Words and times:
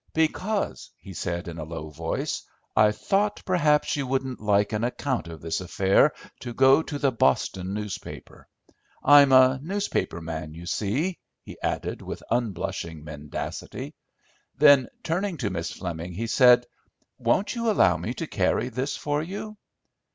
"Because," 0.15 0.89
he 0.97 1.13
said, 1.13 1.47
in 1.47 1.59
a 1.59 1.63
low 1.63 1.91
voice, 1.91 2.41
"I 2.75 2.91
thought 2.91 3.43
perhaps 3.45 3.95
you 3.95 4.07
wouldn't 4.07 4.39
like 4.41 4.73
an 4.73 4.83
account 4.83 5.27
of 5.27 5.41
this 5.41 5.61
affair 5.61 6.11
to 6.39 6.55
go 6.55 6.81
to 6.81 6.97
the 6.97 7.11
Boston 7.11 7.75
newspapers. 7.75 8.47
I'm 9.03 9.31
a 9.31 9.59
newspaper 9.61 10.19
man, 10.19 10.55
you 10.55 10.65
see," 10.65 11.19
he 11.43 11.55
added, 11.61 12.01
with 12.01 12.23
unblushing 12.31 13.03
mendacity. 13.03 13.93
Then, 14.57 14.87
turning 15.03 15.37
to 15.37 15.51
Miss 15.51 15.69
Fleming, 15.71 16.13
he 16.13 16.25
said, 16.25 16.65
"Won't 17.19 17.53
you 17.53 17.69
allow 17.69 17.95
me 17.95 18.15
to 18.15 18.25
carry 18.25 18.69
this 18.69 18.97
for 18.97 19.21
you?" 19.21 19.55